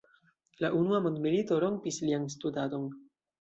[0.63, 2.89] La unua mondmilito rompis lian studadon.